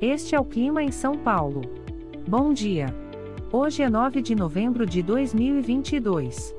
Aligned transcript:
Este 0.00 0.34
é 0.34 0.40
o 0.40 0.44
clima 0.44 0.82
em 0.82 0.92
São 0.92 1.16
Paulo. 1.16 1.62
Bom 2.28 2.52
dia. 2.52 2.94
Hoje 3.50 3.82
é 3.82 3.88
9 3.88 4.20
de 4.20 4.34
novembro 4.34 4.84
de 4.84 5.02
2022. 5.02 6.54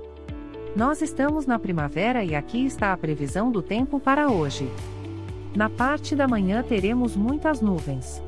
Nós 0.76 1.04
estamos 1.04 1.46
na 1.46 1.60
primavera 1.60 2.24
e 2.24 2.34
aqui 2.34 2.66
está 2.66 2.92
a 2.92 2.98
previsão 2.98 3.52
do 3.52 3.62
tempo 3.62 4.00
para 4.00 4.28
hoje. 4.28 4.68
Na 5.56 5.70
parte 5.70 6.16
da 6.16 6.28
manhã 6.28 6.64
teremos 6.64 7.16
muitas 7.16 7.62
nuvens. 7.62 8.24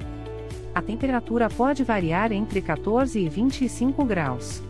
A 0.76 0.82
temperatura 0.82 1.50
pode 1.50 1.84
variar 1.84 2.32
entre 2.32 2.62
14 2.62 3.20
e 3.20 3.28
25 3.28 4.06
graus. 4.06 4.62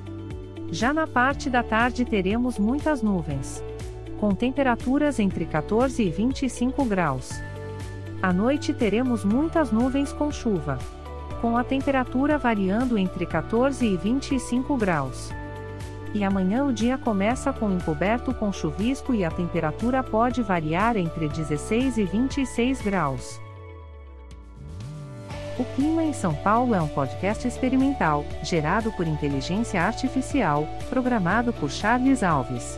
Já 0.71 0.93
na 0.93 1.05
parte 1.05 1.49
da 1.49 1.63
tarde 1.63 2.05
teremos 2.05 2.57
muitas 2.57 3.01
nuvens. 3.01 3.61
Com 4.21 4.33
temperaturas 4.33 5.19
entre 5.19 5.45
14 5.45 6.01
e 6.01 6.09
25 6.09 6.85
graus. 6.85 7.41
À 8.21 8.33
noite 8.33 8.73
teremos 8.73 9.23
muitas 9.23 9.71
nuvens 9.71 10.11
com 10.11 10.29
chuva. 10.29 10.77
Com 11.39 11.55
a 11.55 11.63
temperatura 11.63 12.37
variando 12.37 12.97
entre 12.97 13.25
14 13.25 13.85
e 13.85 13.95
25 13.95 14.75
graus. 14.75 15.29
E 16.13 16.21
amanhã 16.23 16.65
o 16.65 16.73
dia 16.73 16.97
começa 16.97 17.53
com 17.53 17.71
encoberto 17.71 18.33
com 18.33 18.51
chuvisco 18.51 19.13
e 19.13 19.23
a 19.23 19.31
temperatura 19.31 20.03
pode 20.03 20.41
variar 20.41 20.97
entre 20.97 21.29
16 21.29 21.97
e 21.97 22.03
26 22.03 22.81
graus. 22.81 23.39
O 25.57 25.63
Clima 25.75 26.03
em 26.03 26.13
São 26.13 26.33
Paulo 26.33 26.75
é 26.75 26.81
um 26.81 26.87
podcast 26.87 27.47
experimental, 27.47 28.25
gerado 28.43 28.91
por 28.93 29.07
inteligência 29.07 29.81
artificial, 29.81 30.67
programado 30.89 31.53
por 31.53 31.69
Charles 31.69 32.21
Alves. 32.23 32.77